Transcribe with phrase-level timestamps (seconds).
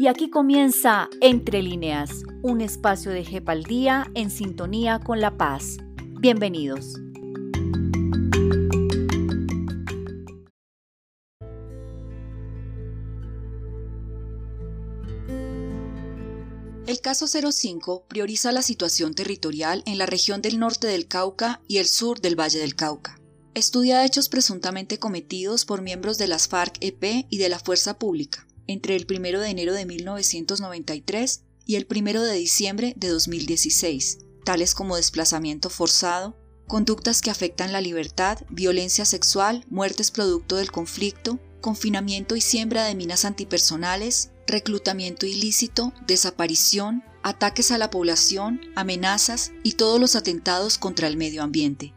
[0.00, 5.36] Y aquí comienza Entre líneas, un espacio de JEP al día en sintonía con la
[5.36, 5.78] paz.
[6.20, 6.94] Bienvenidos.
[16.86, 21.78] El caso 05 prioriza la situación territorial en la región del norte del Cauca y
[21.78, 23.18] el sur del Valle del Cauca.
[23.54, 28.94] Estudia hechos presuntamente cometidos por miembros de las FARC-EP y de la Fuerza Pública entre
[28.94, 34.96] el 1 de enero de 1993 y el 1 de diciembre de 2016, tales como
[34.96, 36.36] desplazamiento forzado,
[36.68, 42.94] conductas que afectan la libertad, violencia sexual, muertes producto del conflicto, confinamiento y siembra de
[42.94, 51.08] minas antipersonales, reclutamiento ilícito, desaparición, ataques a la población, amenazas y todos los atentados contra
[51.08, 51.94] el medio ambiente.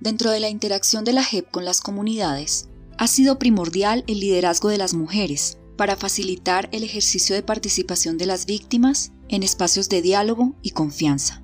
[0.00, 4.68] Dentro de la interacción de la JEP con las comunidades, ha sido primordial el liderazgo
[4.68, 10.02] de las mujeres, para facilitar el ejercicio de participación de las víctimas en espacios de
[10.02, 11.42] diálogo y confianza.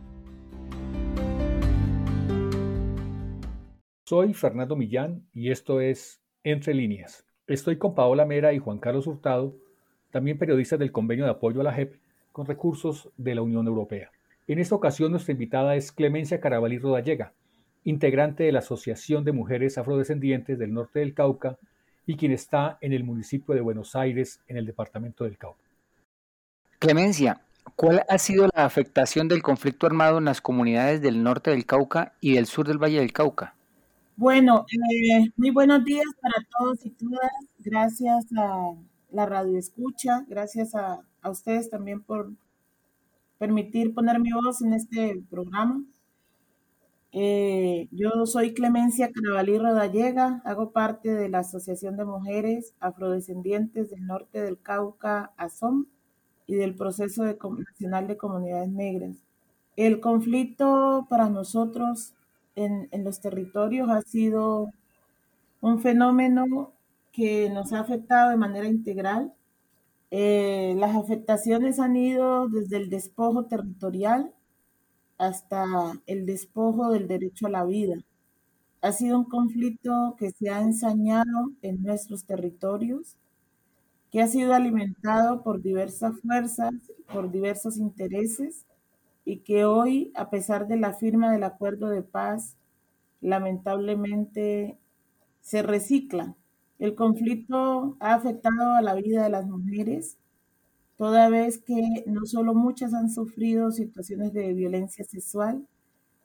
[4.04, 7.24] Soy Fernando Millán y esto es Entre líneas.
[7.46, 9.56] Estoy con Paola Mera y Juan Carlos Hurtado,
[10.10, 11.94] también periodistas del Convenio de Apoyo a la JEP
[12.32, 14.10] con recursos de la Unión Europea.
[14.48, 17.32] En esta ocasión nuestra invitada es Clemencia Carabalí Rodallega,
[17.84, 21.56] integrante de la Asociación de Mujeres Afrodescendientes del Norte del Cauca
[22.06, 25.64] y quien está en el municipio de Buenos Aires, en el departamento del Cauca.
[26.78, 27.40] Clemencia,
[27.74, 32.14] ¿cuál ha sido la afectación del conflicto armado en las comunidades del norte del Cauca
[32.20, 33.54] y del sur del Valle del Cauca?
[34.16, 37.30] Bueno, eh, muy buenos días para todos y todas.
[37.58, 38.72] Gracias a
[39.10, 42.30] la radio escucha, gracias a, a ustedes también por
[43.38, 45.82] permitir poner mi voz en este programa.
[47.18, 54.06] Eh, yo soy Clemencia Carabalí Rodallega, hago parte de la Asociación de Mujeres Afrodescendientes del
[54.06, 55.86] Norte del Cauca, ASOM,
[56.46, 57.38] y del Proceso de,
[57.70, 59.16] Nacional de Comunidades Negras.
[59.76, 62.12] El conflicto para nosotros
[62.54, 64.70] en, los territorios ha sido
[65.62, 66.72] un fenómeno
[67.12, 69.32] que nos ha afectado de manera integral.
[70.10, 74.34] Eh, las afectaciones han ido desde el despojo territorial
[75.18, 75.64] hasta
[76.06, 77.96] el despojo del derecho a la vida.
[78.82, 83.16] Ha sido un conflicto que se ha ensañado en nuestros territorios,
[84.10, 86.74] que ha sido alimentado por diversas fuerzas,
[87.12, 88.64] por diversos intereses,
[89.24, 92.56] y que hoy, a pesar de la firma del acuerdo de paz,
[93.20, 94.78] lamentablemente
[95.40, 96.34] se recicla.
[96.78, 100.16] El conflicto ha afectado a la vida de las mujeres,
[100.96, 105.66] toda vez que no solo muchas han sufrido situaciones de violencia sexual,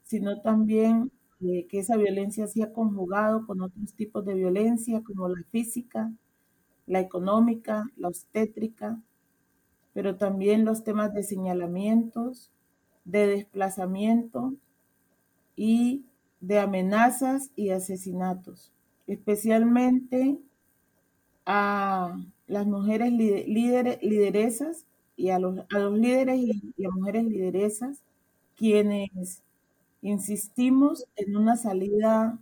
[0.03, 1.11] sino también
[1.41, 6.11] eh, que esa violencia se ha conjugado con otros tipos de violencia, como la física,
[6.87, 8.99] la económica, la obstétrica,
[9.93, 12.51] pero también los temas de señalamientos,
[13.05, 14.53] de desplazamiento
[15.55, 16.05] y
[16.39, 18.71] de amenazas y asesinatos,
[19.07, 20.39] especialmente
[21.45, 22.15] a
[22.51, 24.83] las mujeres líderes, lideresas
[25.15, 28.01] y a los, a los líderes y, a mujeres lideresas,
[28.57, 29.41] quienes
[30.01, 32.37] insistimos en una salida,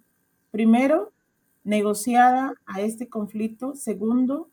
[0.49, 1.11] primero,
[1.63, 4.49] negociada a este conflicto, segundo,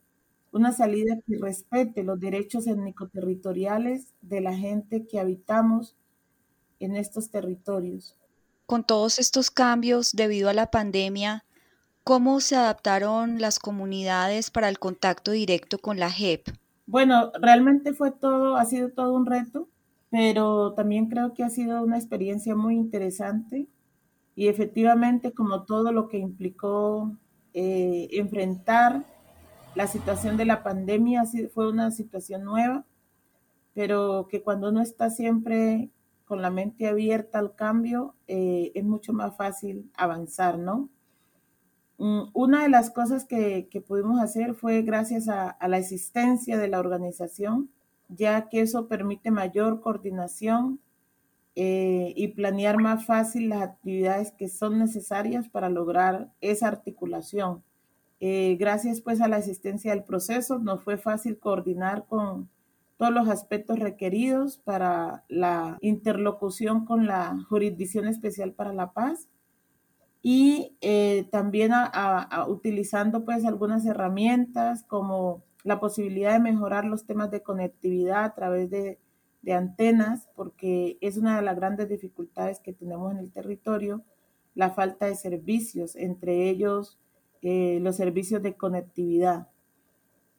[0.51, 5.95] una salida que respete los derechos étnico-territoriales de la gente que habitamos
[6.79, 8.15] en estos territorios.
[8.67, 11.45] Con todos estos cambios debido a la pandemia,
[12.07, 16.47] ¿Cómo se adaptaron las comunidades para el contacto directo con la JEP?
[16.85, 19.67] Bueno, realmente fue todo, ha sido todo un reto,
[20.09, 23.67] pero también creo que ha sido una experiencia muy interesante
[24.37, 27.11] y efectivamente como todo lo que implicó
[27.53, 29.03] eh, enfrentar
[29.75, 32.85] la situación de la pandemia fue una situación nueva,
[33.73, 35.89] pero que cuando uno está siempre
[36.23, 40.87] con la mente abierta al cambio, eh, es mucho más fácil avanzar, ¿no?
[41.97, 46.79] Mm, una de las cosas que, pudimos hacer fue gracias a, la existencia de la
[46.79, 47.69] organización,
[48.09, 50.79] ya que eso permite mayor coordinación
[51.55, 57.63] eh, y planear más fácil las actividades que son necesarias para lograr esa articulación.
[58.19, 62.49] Eh, gracias pues a la existencia del proceso, nos fue fácil coordinar con
[62.97, 69.27] todos los aspectos requeridos para la interlocución con la Jurisdicción Especial para la Paz
[70.21, 71.71] y eh, también
[72.47, 78.69] utilizando pues algunas herramientas como la posibilidad de mejorar los temas de conectividad a través
[78.69, 78.99] de,
[79.49, 84.03] antenas, porque es una de las grandes dificultades que tenemos en el territorio,
[84.55, 86.99] la falta de servicios, entre ellos
[87.41, 89.47] eh, los servicios de conectividad.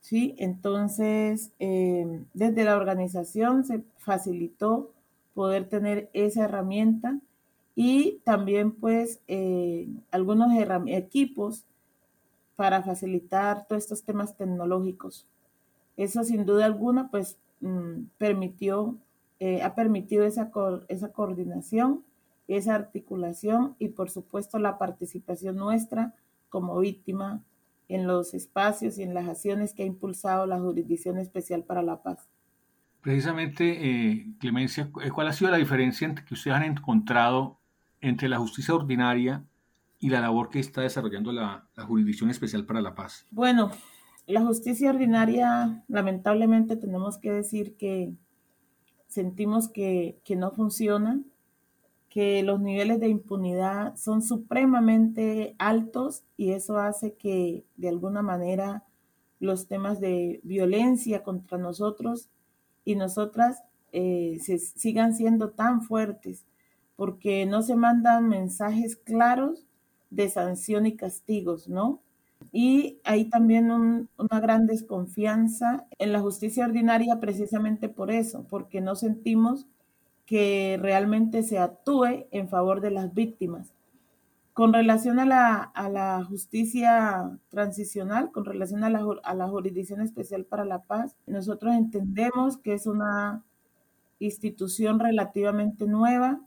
[0.00, 0.34] ¿sí?
[0.38, 4.92] Entonces, eh, desde la organización se facilitó
[5.32, 7.18] poder tener esa herramienta
[7.80, 10.48] y también pues eh, algunos
[10.88, 11.64] equipos
[12.56, 15.28] para facilitar todos estos temas tecnológicos.
[15.96, 18.96] Eso sin duda alguna pues mm, permitió,
[19.38, 20.50] eh, ha permitido esa,
[20.88, 22.02] esa coordinación,
[22.48, 26.16] esa articulación y por supuesto la participación nuestra
[26.48, 27.44] como víctima
[27.86, 32.02] en los espacios y en las acciones que ha impulsado la Jurisdicción Especial para la
[32.02, 32.28] Paz.
[33.02, 37.57] Precisamente, eh, Clemencia, ¿cuál ha sido la diferencia que ustedes han encontrado
[38.00, 39.44] entre la justicia ordinaria
[39.98, 43.26] y la labor que está desarrollando la, Jurisdicción Especial para la Paz?
[43.30, 43.70] Bueno,
[44.26, 48.12] la justicia ordinaria, lamentablemente tenemos que decir que
[49.06, 51.20] sentimos que, que no funciona,
[52.08, 58.84] que los niveles de impunidad son supremamente altos y eso hace que de alguna manera
[59.40, 62.28] los temas de violencia contra nosotros
[62.84, 63.62] y nosotras
[63.92, 66.44] eh, se sigan siendo tan fuertes
[66.98, 69.64] porque no se mandan mensajes claros
[70.10, 72.00] de sanción y castigos, ¿no?
[72.50, 78.96] Y hay también una gran desconfianza en la justicia ordinaria precisamente por eso, porque no
[78.96, 79.68] sentimos
[80.26, 83.72] que realmente se actúe en favor de las víctimas.
[84.52, 90.64] Con relación a la, justicia transicional, con relación a la, a la Jurisdicción Especial para
[90.64, 93.44] la Paz, nosotros entendemos que es una
[94.18, 96.40] institución relativamente nueva,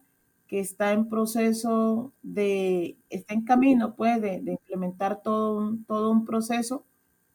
[0.52, 6.26] que está en proceso de, está en camino, pues, de, implementar todo un, todo un
[6.26, 6.84] proceso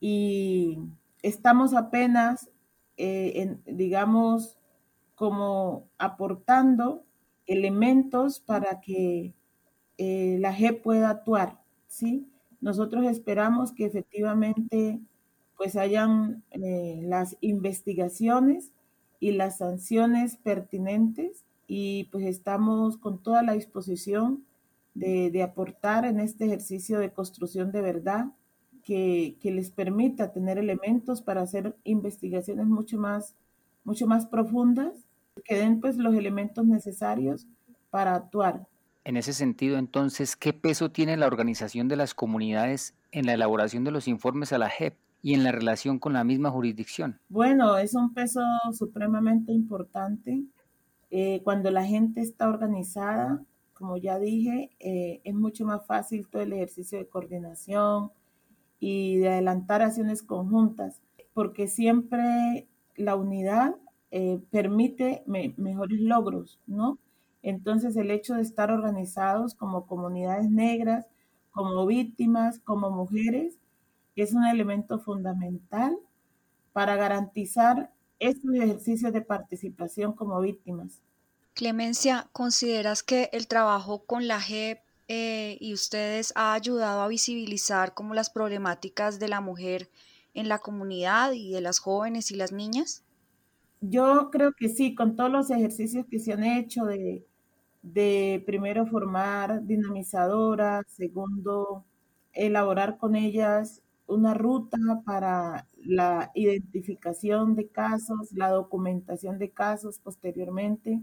[0.01, 0.81] y
[1.23, 2.51] estamos apenas,
[2.99, 4.59] eh, digamos,
[5.15, 7.05] como aportando
[7.47, 9.33] elementos para que
[9.97, 12.29] eh, la JEP pueda actuar, ¿sí?
[12.61, 15.01] Nosotros esperamos que efectivamente
[15.57, 18.73] pues hayan eh, las investigaciones
[19.21, 24.45] y las sanciones pertinentes y pues estamos con toda la disposición
[24.95, 28.27] de, de aportar en este ejercicio de construcción de verdad
[28.83, 33.35] que, que, les permita tener elementos para hacer investigaciones mucho más,
[33.85, 34.93] mucho más profundas,
[35.45, 37.47] que den pues los elementos necesarios
[37.91, 38.67] para actuar.
[39.05, 43.85] En ese sentido, entonces, ¿qué peso tiene la organización de las comunidades en la elaboración
[43.85, 47.19] de los informes a la JEP y en la relación con la misma jurisdicción?
[47.29, 48.41] Bueno, es un peso
[48.73, 50.43] supremamente importante.
[51.11, 53.45] Eh, cuando la gente está organizada,
[53.75, 58.11] como ya dije, eh, es mucho más fácil todo el ejercicio de coordinación
[58.81, 61.03] y de adelantar acciones conjuntas,
[61.35, 63.77] porque siempre la unidad
[64.11, 66.99] eh, permite mejores logros, ¿no?
[67.43, 71.07] Entonces el hecho de estar organizados como comunidades negras,
[71.51, 73.59] como víctimas, como mujeres,
[74.17, 75.97] es un elemento fundamental
[76.73, 81.03] para garantizar estos ejercicios de participación como víctimas.
[81.55, 84.79] Clemencia, ¿consideras que el trabajo con la JEP
[85.09, 89.89] eh, y ustedes ha ayudado a visibilizar como las problemáticas de la mujer
[90.35, 93.05] en la comunidad y de las jóvenes y las niñas?
[93.81, 97.25] Yo creo que sí, con todos los ejercicios que se han hecho de,
[97.83, 101.85] de primero formar dinamizadoras, segundo,
[102.33, 111.01] elaborar con ellas una ruta para la identificación de casos, la documentación de casos posteriormente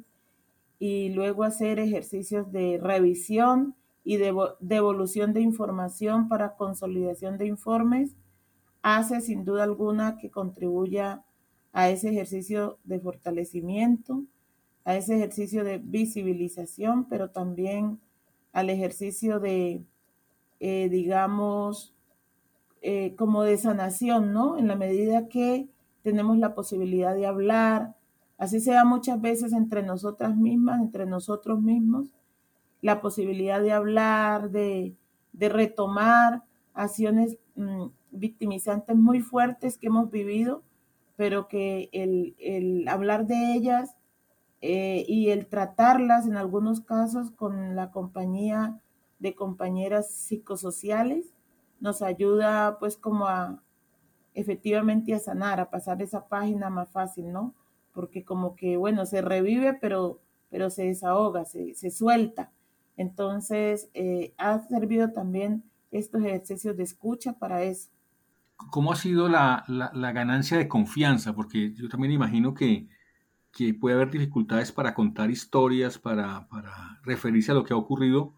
[0.80, 8.16] y luego hacer ejercicios de revisión y de devolución de información para consolidación de informes,
[8.82, 11.24] hace sin duda alguna que contribuya
[11.72, 14.24] a ese ejercicio de fortalecimiento
[14.86, 18.00] a ese ejercicio de visibilización, pero también
[18.52, 19.84] al ejercicio de,
[20.60, 21.93] eh, digamos,
[22.86, 24.58] eh, como de sanación, ¿no?
[24.58, 25.70] En la medida que
[26.02, 27.96] tenemos la posibilidad de hablar,
[28.38, 32.13] así sea muchas veces entre nosotras mismas, entre nosotros mismos,
[32.82, 34.98] la posibilidad de hablar, de,
[35.34, 40.62] retomar acciones mm, victimizantes muy fuertes que hemos vivido,
[41.16, 43.96] pero que el, el hablar de ellas
[44.60, 48.82] eh, y el tratarlas en algunos casos con la compañía
[49.20, 51.34] de compañeras psicosociales
[51.84, 53.62] nos ayuda pues como a
[54.34, 57.54] efectivamente a sanar, a pasar esa página más fácil, ¿no?
[57.94, 62.52] Porque como que, bueno, se revive, pero, pero se desahoga, se, se suelta.
[62.98, 67.92] Entonces, eh, ha servido también estos ejercicios de escucha para eso.
[68.72, 71.36] ¿Cómo ha sido la, la, la ganancia de confianza?
[71.36, 72.88] Porque yo también imagino que,
[73.54, 76.48] que puede haber dificultades para contar historias, para,
[77.04, 78.34] referirse a lo que ha ocurrido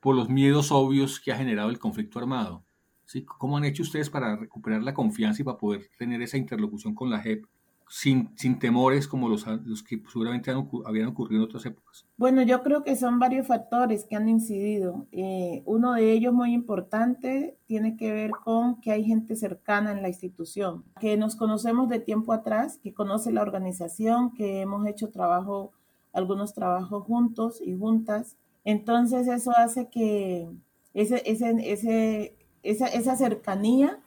[0.00, 2.64] por los miedos obvios que ha generado el conflicto armado.
[3.10, 3.24] ¿Sí?
[3.24, 7.10] ¿Cómo han hecho ustedes para recuperar la confianza y para poder tener esa interlocución con
[7.10, 7.44] la JEP
[7.88, 10.52] sin, sin temores como los, los que seguramente
[10.84, 12.06] habían ocurrido en otras épocas?
[12.16, 15.08] Bueno, yo creo que son varios factores que han incidido.
[15.10, 20.02] Eh, uno de ellos muy importante tiene que ver con que hay gente cercana en
[20.02, 25.10] la institución, que nos conocemos de tiempo atrás, que conoce la organización, que hemos hecho
[25.10, 25.72] trabajo,
[26.12, 28.36] algunos trabajos juntos y juntas.
[28.64, 30.48] Entonces eso hace que
[30.94, 33.98] ese, ese, ese, esa, esa cercanía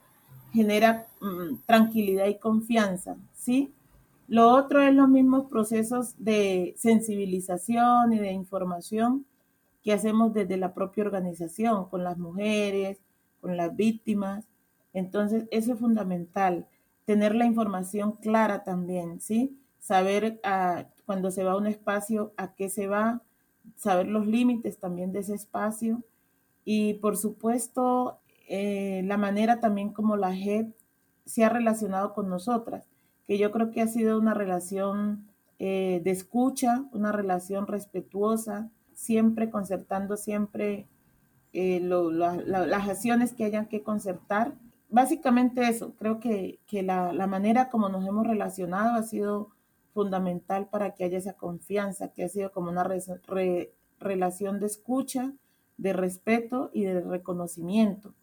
[0.54, 3.74] genera mm, tranquilidad y confianza, ¿sí?
[4.28, 9.26] Lo otro es los mismos procesos de sensibilización y de información
[9.84, 13.00] que hacemos desde la propia organización, con las mujeres,
[13.42, 14.46] con las víctimas.
[14.94, 16.68] Entonces, eso es fundamental,
[17.06, 19.60] tener la información clara también, ¿sí?
[19.80, 23.22] Saber ah, cuando se va a un espacio a qué se va,
[23.76, 26.02] saber los límites también de ese espacio
[26.64, 28.20] y, por supuesto,
[28.56, 30.76] eh, la manera también como la JEP
[31.26, 32.88] se ha relacionado con nosotras,
[33.26, 39.50] que yo creo que ha sido una relación eh, de escucha, una relación respetuosa, siempre
[39.50, 40.88] concertando siempre
[41.52, 44.54] eh, las acciones que hayan que concertar.
[44.88, 49.50] Básicamente eso, creo que, la, manera como nos hemos relacionado ha sido
[49.96, 52.88] fundamental para que haya esa confianza, que ha sido como una
[54.00, 55.34] relación de escucha,
[55.78, 58.14] de respeto y de reconocimiento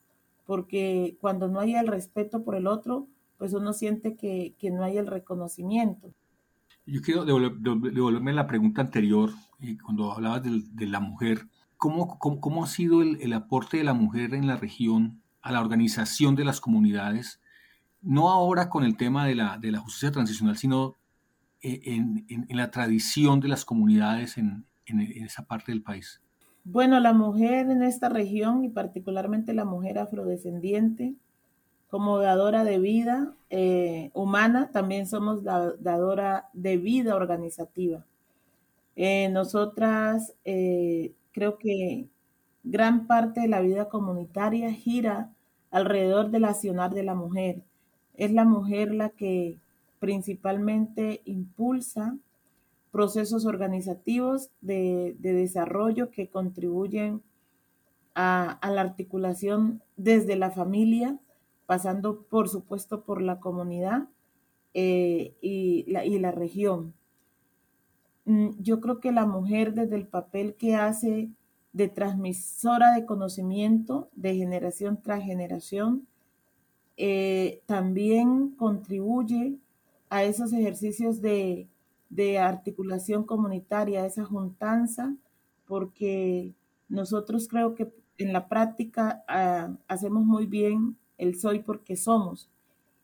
[0.51, 3.07] porque cuando no hay el respeto por el otro,
[3.39, 6.13] pues uno siente que, no hay el reconocimiento.
[6.87, 9.31] Yo quiero devolverme a la pregunta anterior,
[9.61, 11.47] eh, cuando hablabas de, la mujer.
[11.77, 16.35] ¿Cómo, cómo, ha sido el, aporte de la mujer en la región a la organización
[16.35, 17.41] de las comunidades?
[18.03, 20.97] No ahora con el tema de la, de la justicia transicional, sino
[21.63, 26.21] eh, en, en, la tradición de las comunidades en, en esa parte del país.
[26.65, 31.15] Bueno, la mujer en esta región y particularmente la mujer afrodescendiente,
[31.89, 38.05] como dadora de vida eh, humana, también somos dadora de vida organizativa.
[38.95, 42.09] Eh, nosotras eh, creo que
[42.63, 45.31] gran parte de la vida comunitaria gira
[45.71, 47.63] alrededor del accionar de la mujer.
[48.15, 49.59] Es la mujer la que
[49.99, 52.17] principalmente impulsa
[52.91, 57.23] procesos organizativos de, desarrollo que contribuyen
[58.15, 61.19] a, la articulación desde la familia,
[61.67, 64.09] pasando por supuesto por la comunidad
[64.75, 66.95] eh, y, la, región.
[68.25, 71.31] Mm, yo creo que la mujer desde el papel que hace
[71.73, 76.07] de transmisora de conocimiento de generación tras generación,
[76.97, 79.57] eh, también contribuye
[80.11, 81.69] a esos ejercicios de,
[82.11, 85.17] de articulación comunitaria, esa juntanza,
[85.67, 86.55] porque
[86.89, 92.51] nosotros creo que en la práctica ah, hacemos muy bien el soy porque somos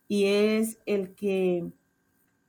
[0.09, 1.71] y es el que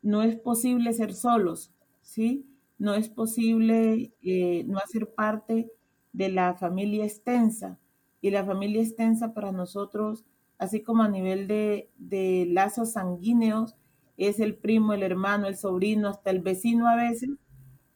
[0.02, 1.72] no es posible ser solos,
[2.02, 2.46] ¿sí?
[2.78, 5.72] No es posible eh, no hacer parte
[6.14, 7.80] de la familia extensa
[8.22, 10.26] y la familia extensa para nosotros,
[10.58, 13.76] así como a nivel de, de lazos sanguíneos,
[14.18, 17.30] es el primo, el hermano, el sobrino, hasta el vecino a veces.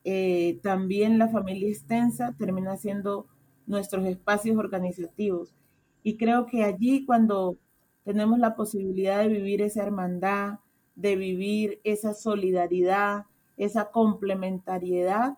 [0.03, 3.27] Eh, también la familia extensa termina siendo
[3.67, 5.53] nuestros espacios organizativos.
[6.03, 7.57] Y creo que allí cuando
[8.03, 10.59] tenemos la posibilidad de vivir esa hermandad,
[10.95, 13.25] de vivir esa solidaridad,
[13.57, 15.37] esa complementariedad,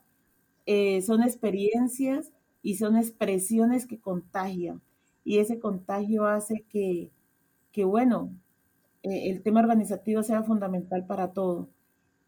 [0.66, 4.82] eh, son experiencias y son expresiones que contagian.
[5.26, 7.12] Y ese contagio hace que,
[7.72, 8.32] que bueno,
[9.04, 11.70] eh, el tema organizativo sea fundamental para todo.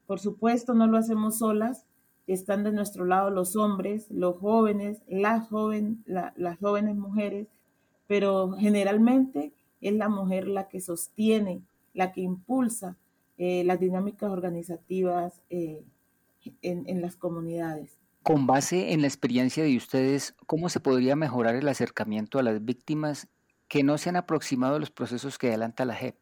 [0.05, 1.85] Por supuesto, no lo hacemos solas,
[2.27, 7.47] están de nuestro lado los hombres, los jóvenes, las, joven, las jóvenes mujeres,
[8.07, 11.61] pero generalmente es la mujer la que sostiene,
[11.93, 12.97] la que impulsa
[13.37, 15.83] eh, las dinámicas organizativas eh,
[16.61, 17.97] en, las comunidades.
[18.23, 22.63] Con base en la experiencia de ustedes, ¿cómo se podría mejorar el acercamiento a las
[22.63, 23.27] víctimas
[23.67, 26.15] que no se han aproximado a los procesos que adelanta la JEP?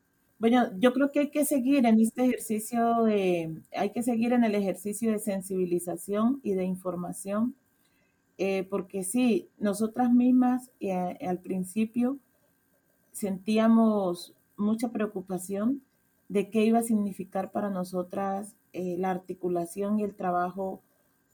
[0.43, 4.43] Bueno, yo creo que hay que seguir en este ejercicio de, hay que seguir en
[4.43, 7.55] el ejercicio de sensibilización y de información,
[8.37, 12.17] eh, porque sí, nosotras mismas eh, al principio
[13.13, 15.81] sentíamos mucha preocupación
[16.27, 20.81] de qué iba a significar para nosotras eh, la articulación y el trabajo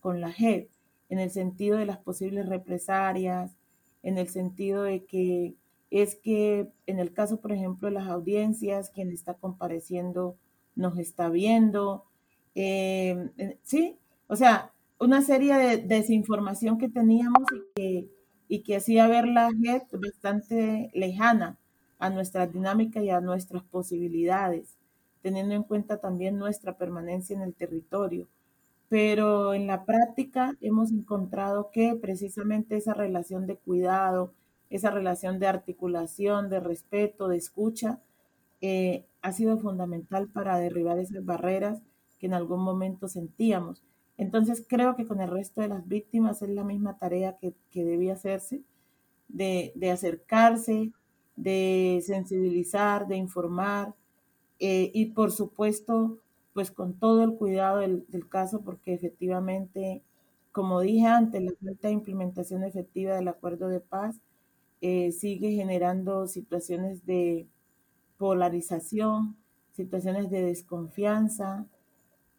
[0.02, 0.70] con la JEP,
[1.10, 3.58] en el sentido de las posibles represalias,
[4.04, 5.56] en el sentido de que
[5.92, 10.38] es que en el caso, por ejemplo, de las audiencias, quien está compareciendo
[10.76, 12.06] nos está viendo.
[12.56, 18.10] Eh, sí, o sea, una serie de desinformación que teníamos y que,
[18.48, 21.58] y que hacía ver la JEP bastante lejana
[22.00, 24.78] a nuestra dinámica y a nuestras posibilidades,
[25.22, 28.28] teniendo en cuenta también nuestra permanencia en el territorio.
[28.90, 34.34] Pero en la práctica hemos encontrado que precisamente esa relación de cuidado,
[34.70, 38.00] esa relación de articulación, de respeto, de escucha,
[38.62, 41.82] eh, ha sido fundamental para derribar esas barreras
[42.20, 43.84] que en algún momento sentíamos.
[44.18, 48.14] Entonces creo que con el resto de las víctimas es la misma tarea que, debía
[48.14, 48.62] hacerse,
[49.30, 50.92] de, acercarse,
[51.38, 53.96] de sensibilizar, de informar
[54.60, 56.20] eh, y por supuesto
[56.54, 60.04] pues con todo el cuidado del, caso porque efectivamente,
[60.52, 64.20] como dije antes, la falta de implementación efectiva del acuerdo de paz
[64.82, 67.48] eh, sigue generando situaciones de
[68.18, 69.36] polarización,
[69.74, 71.66] situaciones de desconfianza.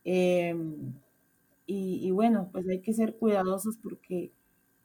[0.04, 0.94] Em,
[1.66, 4.32] y, bueno, pues hay que ser cuidadosos porque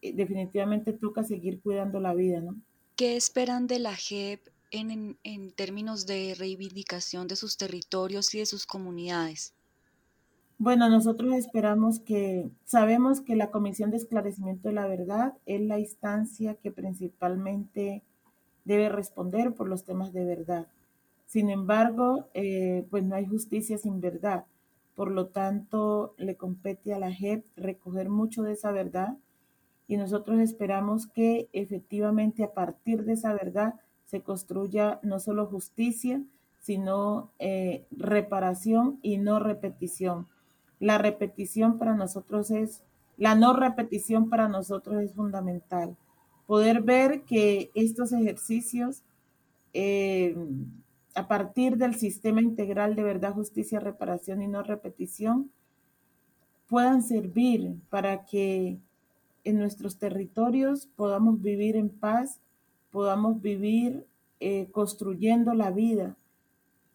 [0.03, 2.55] eh, definitivamente toca seguir cuidando la vida, ¿no?
[2.95, 8.45] ¿Qué esperan de la JEP en, en, términos de reivindicación de sus territorios y de
[8.45, 9.53] sus comunidades?
[10.57, 15.79] Bueno, nosotros esperamos que, sabemos que la Comisión de Esclarecimiento de la Verdad es la
[15.79, 18.03] instancia que principalmente
[18.63, 20.67] debe responder por los temas de verdad.
[21.25, 24.45] Sin embargo, eh, pues no hay justicia sin verdad.
[24.95, 29.17] Por lo tanto, le compete a la JEP recoger mucho de esa verdad
[29.87, 36.23] y nosotros esperamos que efectivamente a partir de esa verdad se construya no solo justicia,
[36.61, 40.27] sino eh, reparación y no repetición.
[40.79, 42.81] La repetición para nosotros es,
[43.17, 45.95] la no repetición para nosotros es fundamental.
[46.47, 49.03] Poder ver que estos ejercicios
[49.73, 50.35] eh,
[51.15, 55.49] a partir del sistema integral de verdad, justicia, reparación y no repetición,
[56.67, 58.77] puedan servir para que
[59.45, 62.39] en nuestros territorios podamos vivir en paz,
[62.91, 64.05] podamos vivir
[64.39, 66.17] eh, construyendo la vida.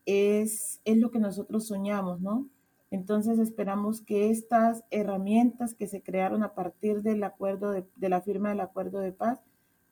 [0.04, 2.46] Es, es lo que nosotros soñamos, ¿no?
[2.90, 8.48] Entonces esperamos que estas herramientas que se crearon a partir del acuerdo de la firma
[8.48, 9.40] del acuerdo de paz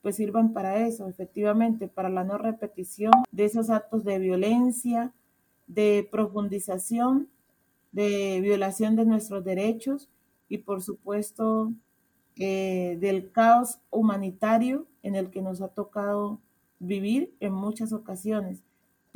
[0.03, 5.13] pues sirvan para eso, efectivamente, para la no repetición de esos actos de violencia,
[5.67, 7.29] de profundización,
[7.93, 10.09] de violación de nuestros derechos
[10.49, 11.73] y por supuesto
[12.37, 16.41] eh, del caos humanitario en el que nos ha tocado
[16.79, 18.63] vivir en muchas ocasiones.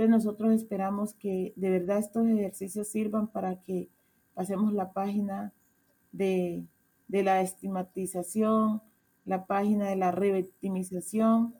[0.02, 3.88] Entonces nosotros esperamos que de verdad estos ejercicios sirvan para que
[4.34, 5.52] pasemos la página
[6.10, 6.66] de,
[7.06, 8.82] de la estigmatización,
[9.24, 11.54] la página de la revictimización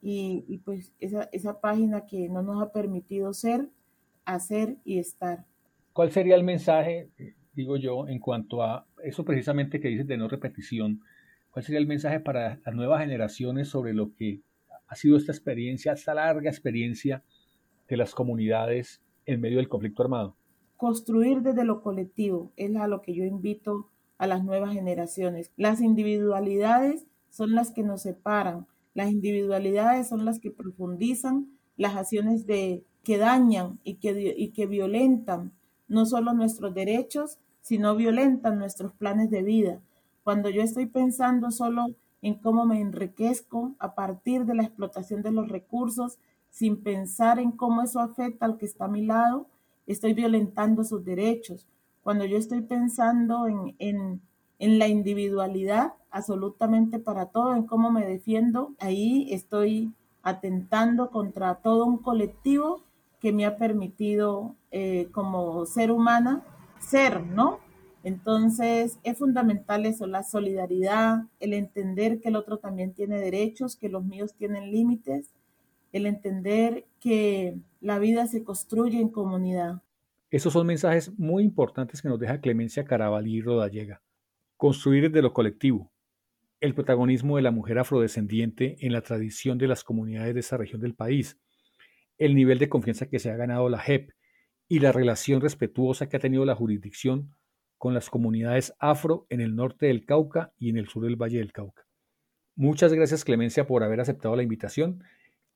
[0.00, 3.68] y, y pues esa, esa página que no nos ha permitido ser,
[4.26, 5.44] hacer y estar.
[5.92, 7.10] ¿Cuál sería el mensaje,
[7.52, 11.00] digo yo, en cuanto a eso precisamente que dices de no repetición?
[11.50, 14.40] ¿Cuál sería el mensaje para las nuevas generaciones sobre lo que
[14.86, 17.24] ha sido esta experiencia, esta larga experiencia
[17.92, 20.34] de las comunidades en medio del conflicto armado?
[20.78, 25.52] Construir desde lo colectivo es a lo que yo invito a las nuevas generaciones.
[25.58, 32.46] Las individualidades son las que nos separan, las individualidades son las que profundizan las acciones
[32.46, 35.52] de, que dañan y que, y que violentan
[35.86, 39.82] no solo nuestros derechos, sino violentan nuestros planes de vida.
[40.24, 41.88] Cuando yo estoy pensando solo
[42.22, 46.18] en cómo me enriquezco a partir de la explotación de los recursos,
[46.52, 49.46] sin pensar en cómo eso afecta al que está a mi lado,
[49.86, 51.66] estoy violentando sus derechos.
[52.02, 54.20] Cuando yo estoy pensando en,
[54.58, 61.98] la individualidad absolutamente para todo, en cómo me defiendo, ahí estoy atentando contra todo un
[61.98, 62.82] colectivo
[63.18, 66.44] que me ha permitido eh, como ser humana
[66.78, 67.58] ser, ¿no?
[68.04, 73.88] Entonces es fundamental eso, la solidaridad, el entender que el otro también tiene derechos, que
[73.88, 75.30] los míos tienen límites,
[75.92, 79.82] el entender que la vida se construye en comunidad.
[80.30, 84.02] Esos son mensajes muy importantes que nos deja Clemencia Carabalí Rodallega.
[84.56, 85.92] Construir desde lo colectivo.
[86.60, 90.80] El protagonismo de la mujer afrodescendiente en la tradición de las comunidades de esa región
[90.80, 91.38] del país.
[92.16, 94.12] El nivel de confianza que se ha ganado la JEP
[94.68, 97.34] y la relación respetuosa que ha tenido la jurisdicción
[97.76, 101.38] con las comunidades afro en el norte del Cauca y en el sur del Valle
[101.38, 101.84] del Cauca.
[102.54, 105.02] Muchas gracias Clemencia por haber aceptado la invitación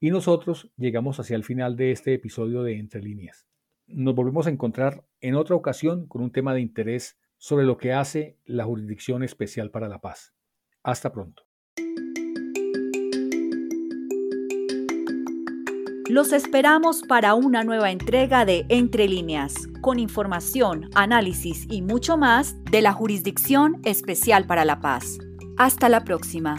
[0.00, 3.46] y nosotros llegamos hacia el final de este episodio de Entre líneas
[3.86, 7.92] nos volvemos a encontrar en otra ocasión con un tema de interés sobre lo que
[7.92, 10.34] hace la Jurisdicción Especial para la Paz.
[10.82, 11.44] Hasta pronto.
[16.08, 22.56] Los esperamos para una nueva entrega de Entre líneas, con información, análisis y mucho más
[22.70, 25.18] de la Jurisdicción Especial para la Paz.
[25.58, 26.56] Hasta la próxima.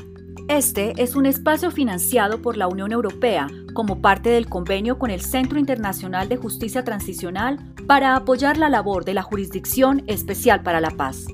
[0.50, 5.20] Este es un espacio financiado por la Unión Europea como parte del convenio con el
[5.20, 10.92] Centro Internacional de Justicia Transicional para apoyar la labor de la Jurisdicción Especial para la
[10.92, 11.26] Paz.